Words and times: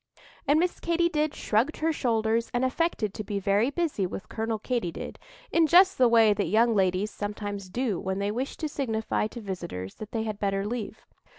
And 0.47 0.59
Miss 0.59 0.79
Katy 0.79 1.09
did 1.09 1.35
shrugged 1.35 1.77
her 1.77 1.93
shoulders 1.93 2.49
and 2.55 2.65
affected 2.65 3.13
to 3.13 3.23
be 3.23 3.37
very 3.37 3.69
busy 3.69 4.07
with 4.07 4.29
Colonel 4.29 4.57
Katy 4.57 4.91
did, 4.91 5.19
in 5.51 5.67
just 5.67 5.99
the 5.99 6.07
way 6.07 6.33
that 6.33 6.45
young 6.47 6.73
ladies 6.73 7.11
sometimes 7.11 7.69
do 7.69 7.99
when 7.99 8.17
they 8.17 8.31
wish 8.31 8.57
to 8.57 8.67
signify 8.67 9.27
to 9.27 9.39
visitors 9.39 9.93
that 9.97 10.11
they 10.11 10.23
had 10.23 10.39
better 10.39 10.65
leave. 10.65 11.05